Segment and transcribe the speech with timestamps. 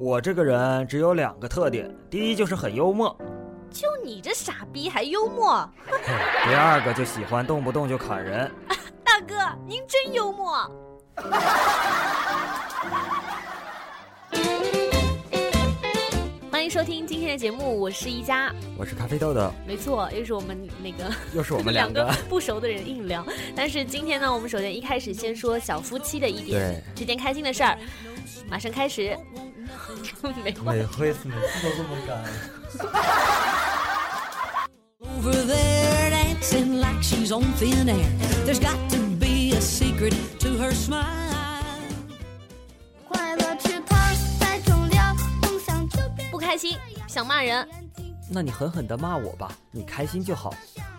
[0.00, 3.18] 我这个人只有两个特点，第一就是很幽默，
[3.68, 5.68] 就你这傻逼还幽默，
[6.46, 8.48] 第二个就喜欢动不动就砍人。
[9.02, 9.34] 大哥
[9.66, 10.70] 您真幽默。
[16.48, 23.26] 欢迎收听今天的节目，我是一佳，我是咖啡豆豆，没错，又是我们那个，又是我们两个不熟的人硬聊。
[23.56, 27.76] 但是今天呢，我们首先一开始先说小夫妻的一点，这件开心的事儿，
[28.48, 29.18] 马上开始。
[30.42, 32.08] 每每回每次都这么干。
[46.30, 47.68] 不开心，想骂人，
[48.30, 50.54] 那你狠狠的骂我吧，你开心就好。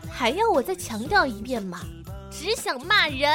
[0.09, 1.79] 还要我再强调一遍吗？
[2.29, 3.29] 只想骂人。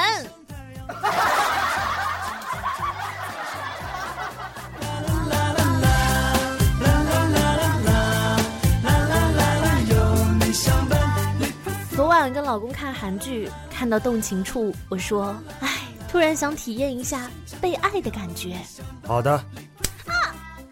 [12.55, 15.69] 老公看韩剧，看到动情处，我说：“哎，
[16.09, 17.29] 突然想体验一下
[17.61, 18.57] 被爱的感觉。”
[19.05, 19.33] 好的。
[19.33, 19.43] 啊！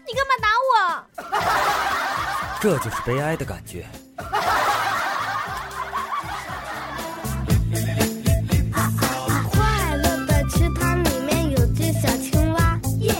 [0.07, 1.03] 你干嘛打我？
[2.61, 3.85] 这就是悲哀的感觉。
[9.51, 12.79] 快乐的池塘里面有只小青蛙，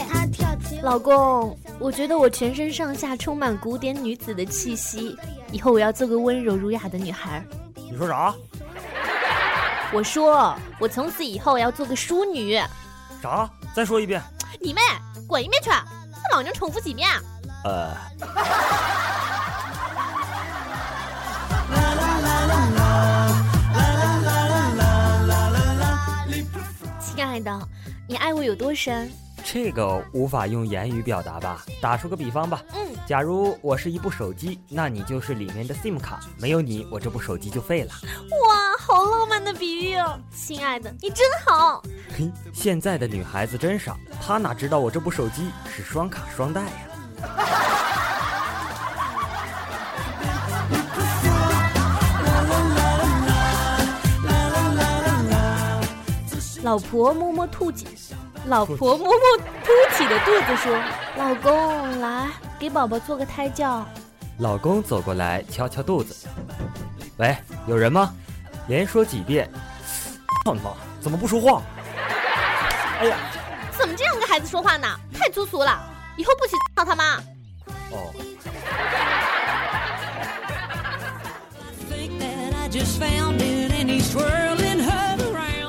[0.10, 0.80] 它跳起。
[0.80, 5.18] 老公，我觉得我全身上下充满古典女子的气息，
[5.52, 7.44] 以后我要做个温柔儒雅的女孩。
[7.76, 8.34] 你说啥？
[9.94, 12.60] 我说我从此以后要做个淑女。
[13.22, 13.48] 啥？
[13.76, 14.22] 再说一遍。
[14.60, 14.82] 你妹，
[15.28, 15.70] 滚一边去！
[15.70, 17.08] 这老娘重复几遍？
[17.64, 17.96] 呃。
[27.00, 27.68] 亲爱的，
[28.08, 29.12] 你爱我有多深？
[29.46, 31.64] 这个无法用言语表达吧？
[31.80, 32.64] 打出个比方吧。
[32.74, 32.80] 嗯。
[33.06, 37.92] 假如我是一部手机，那你就是里面的 SIM 卡，没有你，我这部手机就废了。
[38.48, 41.82] 哇，好浪漫的比喻哦，亲爱的，你真好。
[42.18, 46.70] 嘿，现在的女孩子真傻，她哪知道我这部手机是双卡双待呀？
[56.62, 57.86] 老婆摸摸兔子。
[58.48, 60.78] 老婆摸摸凸起的肚子说
[61.18, 62.30] ：“老公，来
[62.60, 63.86] 给宝宝做个胎教。”
[64.40, 66.28] 老公走过来敲敲肚子
[67.16, 67.34] ：“喂，
[67.66, 68.14] 有人吗？
[68.68, 69.50] 连说几遍。
[70.46, 71.62] ”“操你妈，怎么不说话
[73.00, 73.18] ？”“哎呀，
[73.78, 74.88] 怎么这样跟孩子说话呢？
[75.14, 75.80] 太粗俗了！
[76.18, 77.18] 以后不许操他妈。
[77.92, 78.14] ”“哦。”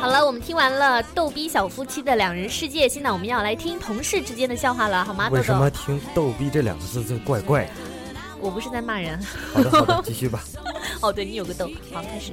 [0.00, 5.28] 好了，我们听完了逗逼小夫妻的两人世界，现在我们要来听同事之间的笑话了，好吗？
[5.30, 7.72] 为什么听“逗逼”这两个字就怪怪的？
[8.40, 9.22] 我不是在骂人。
[9.52, 10.40] 好的，好的，继续吧。
[11.02, 12.32] 哦，对你有个逗，好，开始。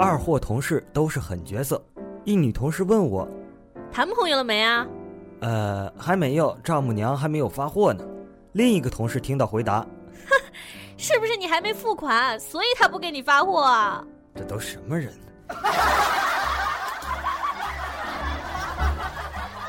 [0.00, 1.82] 二货同事都是狠角色，
[2.24, 3.28] 一女同事问我
[3.92, 4.86] ：“谈朋友了没啊
[5.40, 8.04] ？”“呃，还没有，丈母娘还没有发货呢。”
[8.52, 9.80] 另一个同事听到回答
[10.28, 10.40] ：“哼，
[10.96, 15.12] 是不是你还没付款，所以他不给你发货啊？”这都什么人？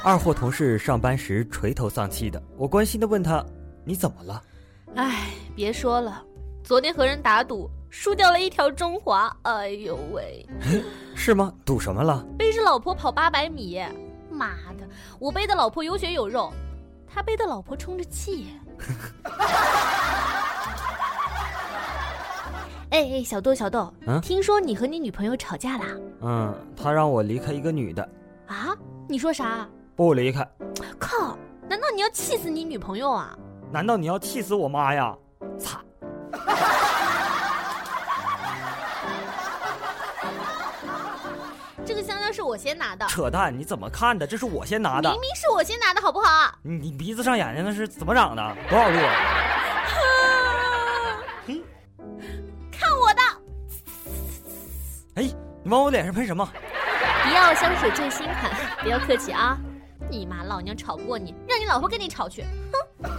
[0.10, 3.46] 二货同事上班时垂头丧气的，我关心的问他
[3.86, 4.42] ：“你怎么了？”
[4.98, 6.26] 哎，别说了，
[6.64, 9.32] 昨天和人打赌，输掉了一条中华。
[9.44, 10.44] 哎呦喂！
[11.16, 11.54] 是吗？
[11.64, 12.26] 赌什么了？
[12.40, 13.80] 背着老婆跑八百米。
[14.32, 14.48] 妈
[14.80, 16.52] 的，我背的老婆有血有肉，
[17.08, 18.48] 他背的老婆充着气。
[22.90, 25.86] 哎哎，小豆小豆，嗯，听说你和你女朋友吵架啦？
[26.22, 28.02] 嗯，她让我离开一个女的。
[28.48, 28.76] 啊？
[29.08, 29.70] 你说啥？
[30.00, 30.48] 不离开。
[30.98, 31.38] 靠！
[31.68, 33.38] 难道你要气死你女朋友啊？
[33.70, 35.14] 难道你要气死我妈呀？
[35.60, 35.82] 擦！
[41.86, 43.06] 这个香蕉是我先拿的。
[43.08, 43.54] 扯淡！
[43.54, 44.26] 你怎么看的？
[44.26, 45.12] 这是我先拿的。
[45.12, 46.50] 明明是我先拿的，好不好？
[46.62, 48.56] 你鼻子上眼睛那是怎么长的？
[48.70, 48.96] 多少度？
[52.72, 53.22] 看我的！
[55.16, 55.24] 哎，
[55.62, 56.48] 你往我脸上喷什么？
[57.26, 58.50] 迪奥香水最新款，
[58.82, 59.58] 不要客气啊！
[60.10, 62.44] 你妈老娘吵不过你，让你老婆跟你吵去！
[63.04, 63.10] 哼！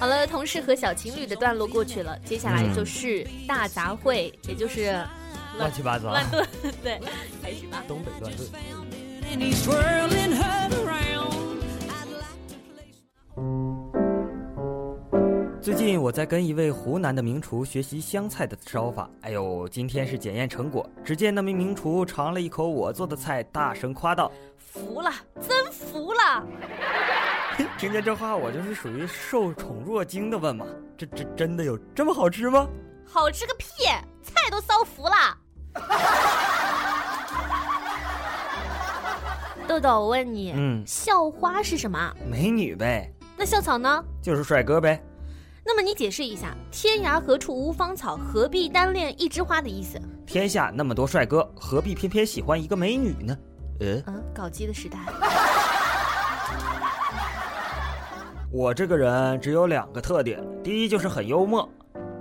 [0.00, 4.98] 好了，同事和小情侣的段落过去了，接下来就是大杂烩，也就是
[5.58, 6.46] 乱七八糟、乱炖。
[6.82, 7.00] 对，
[7.42, 7.82] 开始吧。
[7.86, 8.48] 东北乱炖。
[15.64, 19.08] 最近我在跟一位湖南的名厨学习湘菜的烧法。
[19.22, 24.30] 哎呦，今天是检验成果，只见那名名厨尝了一口我做的菜，大声夸道
[24.60, 26.44] ：“服了，真服了！”
[27.80, 30.66] 听见这话，我就是属于受宠若惊的问嘛
[30.98, 32.68] ：“这这真的有这么好吃吗？”
[33.08, 33.66] 好吃个屁，
[34.22, 35.38] 菜都烧服了。
[39.66, 42.14] 豆豆，我问你，嗯，校花是什么？
[42.30, 43.10] 美女呗。
[43.34, 44.04] 那校草呢？
[44.20, 45.02] 就是帅哥呗。
[45.66, 49.98] 那么你解释一下“天涯何处无芳草，何必单恋一枝花”的意思？
[50.26, 53.36] 天下那么多帅哥，何必偏偏喜欢一个美女呢？
[53.80, 54.98] 呃，嗯，搞基的时代。
[58.52, 61.68] 我这个人只有两个特点，第一就是很幽默。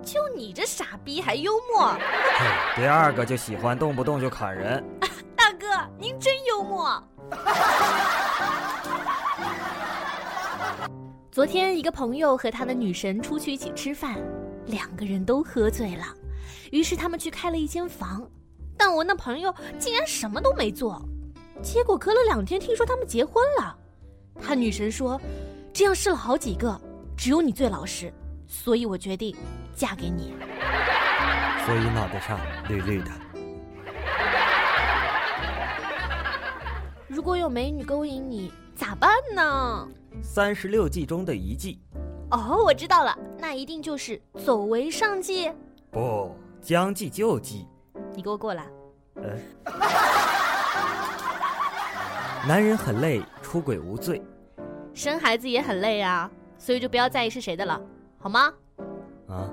[0.02, 1.94] 就你这傻逼还幽默？
[2.76, 4.84] 第二个就喜欢动不动就砍人。
[5.36, 5.68] 大哥，
[6.00, 7.02] 您真幽默。
[11.34, 14.22] 昨天，一个朋友和他的女神出去一起吃饭，
[14.68, 16.06] 两个人都喝醉了，
[16.72, 18.30] 于是他们去开了一间房，
[18.78, 21.04] 但我那朋友竟然什么都没做，
[21.60, 23.76] 结果隔了两天，听说他们结婚了。
[24.40, 25.20] 他女神说
[25.74, 26.80] ：“这样试了好几个，
[27.18, 28.14] 只有你最老实，
[28.46, 29.36] 所以我决定
[29.76, 30.36] 嫁给你。”
[31.66, 32.40] 所以脑袋上
[32.70, 33.10] 绿绿的。
[37.08, 39.88] 如果有美女勾引你，咋办呢？
[40.22, 41.80] 三十六计中的一计，
[42.32, 45.52] 哦，我知道了，那一定就是走为上计。
[45.92, 47.68] 不，将计就计。
[48.16, 48.68] 你给我过来。
[49.16, 49.24] 呃。
[52.48, 54.22] 男人很累，出轨无罪。
[54.94, 57.82] 生孩子也很累啊，所以就不要在意是谁的了，
[58.20, 58.54] 好吗？
[59.28, 59.50] 啊。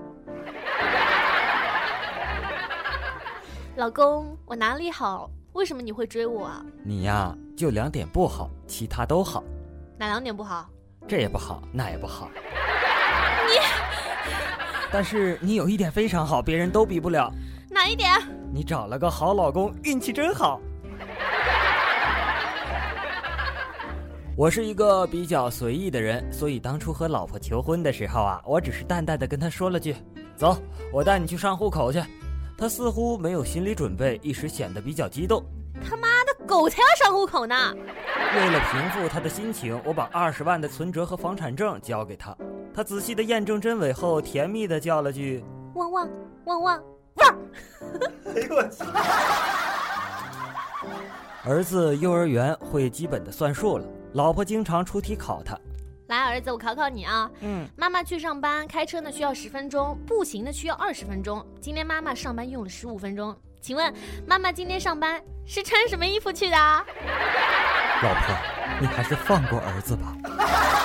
[3.76, 5.30] 老公，我哪里好？
[5.52, 6.64] 为什么你会追我啊？
[6.84, 9.42] 你呀，就两点不好，其他都好。
[9.98, 10.70] 哪两点不好？
[11.08, 12.30] 这也不好，那也不好。
[13.48, 13.58] 你，
[14.92, 17.32] 但是你有一点非常好，别人都比不了。
[17.68, 18.10] 哪一点？
[18.52, 20.60] 你找了个好老公，运气真好。
[24.36, 29.96] 我是一个比较随意的人，所以当初和老婆求婚的时候啊，我只是淡淡的跟她说了句
[30.36, 30.56] ：“走，
[30.92, 32.00] 我带你去上户口去。”
[32.60, 35.42] 她似乎没有心理准备，一时显得比较激动。
[35.82, 37.74] 他妈的狗才要上户口呢！
[37.74, 42.36] 为了平复他的心情，我把二十万的存折和房产证交给他。
[42.74, 45.42] 他仔细的验证真伪后，甜蜜的叫了句
[45.74, 46.06] ：“汪汪
[46.44, 46.82] 汪汪
[47.14, 47.34] 汪！”
[48.28, 48.84] 哎呦我去！
[51.48, 55.58] 儿子幼儿园会基本的算术了，老婆经常出题考他。
[56.10, 57.30] 来，儿子，我考考你啊。
[57.40, 57.66] 嗯。
[57.76, 61.46] 妈妈去上班，开车呢需要十分钟，步行呢需要二十分钟。
[61.60, 63.34] 今天妈妈上班用了十五分钟。
[63.62, 63.94] 请问
[64.26, 66.56] 妈妈今天上班是穿什么衣服去的？
[66.56, 68.34] 老婆，
[68.80, 70.79] 你还是放过儿子吧。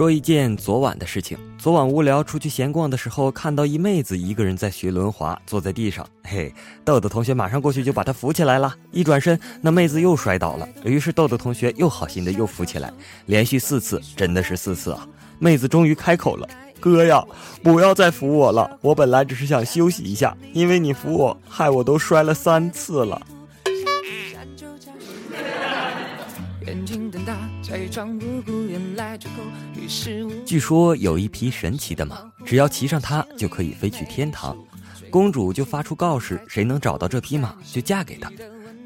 [0.00, 1.36] 说一件昨晚的事情。
[1.58, 6.06] 昨晚无聊出去闲逛的时候，看到一妹子一个人在学轮滑，坐在地上。
[6.24, 8.74] 嘿，豆豆同学马上过去就把她扶起来了。
[8.92, 10.66] 一转身，那妹子又摔倒了。
[10.86, 12.90] 于是豆豆同学又好心的又扶起来，
[13.26, 15.06] 连续四次，真的是四次啊！
[15.38, 16.48] 妹子终于开口了
[16.80, 17.22] ：“哥呀，
[17.62, 23.20] 不要再扶我了，我本来只是想休息一下，因为你扶我，害我都摔了三次了。
[26.66, 27.34] ”眼睛瞪大
[30.44, 34.56] 据说有一匹神奇的马，只要骑上它就可以飞去天堂。
[35.08, 38.30] 公主就发出告示，谁能找到这匹马，就嫁给他。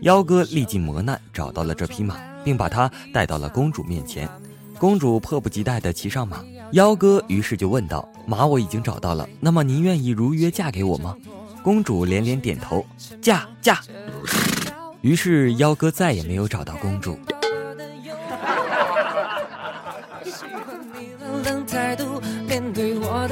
[0.00, 4.28] 妖哥历尽磨难找到了这匹马，并把它带到了公主面前。
[4.78, 11.16] 公主迫不及待地骑上马，妖哥于是就问道：“马我已经找到了，那么您愿意如约嫁给我吗？”
[11.62, 12.84] 公主连连点头
[13.22, 13.80] ：“嫁嫁。”
[15.00, 17.18] 于是妖哥再也没有找到公主。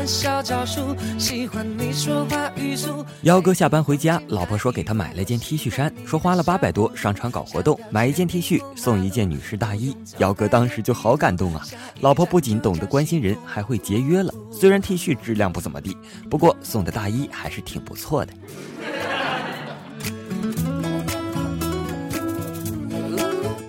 [0.06, 9.96] 小招数，喜欢你说话语速幺哥下班回家，老婆说给他买了件 T 恤衫，说花了八百多，商场搞活动，买一件 T 恤送一件女士大衣。
[10.18, 11.64] 幺哥当时就好感动啊！
[12.00, 14.34] 老婆不仅懂得关心人，还会节约了。
[14.50, 15.96] 虽然 T 恤质量不怎么地，
[16.28, 18.32] 不过送的大衣还是挺不错的。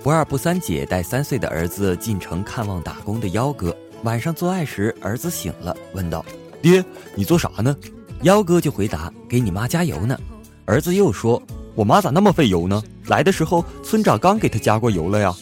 [0.04, 3.76] 不二不三姐带三岁的儿子进城看望打工的幺哥。
[4.04, 6.26] 晚上做爱时，儿子醒了，问道
[6.62, 6.84] ：“爹，
[7.16, 7.76] 你做啥呢？”
[8.24, 10.18] 幺哥就回答：“给你妈加油呢。”
[10.66, 11.42] 儿子又说
[11.74, 12.84] ：“我妈咋那么费油呢？
[13.08, 15.34] 来的时候村长刚给她加过油了呀。”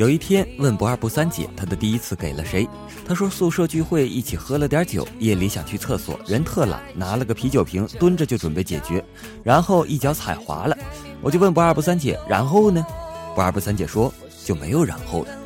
[0.00, 2.66] 有一天问不二不三姐，她的第一次给了谁？
[3.06, 9.04] 她说宿舍聚会一起喝了点酒，夜里想去厕所，人特懒，拿了个啤酒瓶蹲着就准备解决，
[9.44, 10.74] 然后一脚踩滑了。
[11.20, 12.82] 我就问不二不三姐，然后呢？
[13.34, 14.10] 不二不三姐说
[14.42, 15.28] 就没有然后了。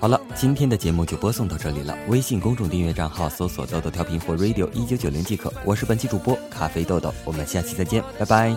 [0.00, 1.94] 好了，今天的节目就播送到这里了。
[2.08, 5.52] 微信公众订阅账号搜索“豆豆调频”或 “radio 一九九零”即可。
[5.66, 8.56] 我是本期主播咖啡豆豆，我们下期再见，拜拜。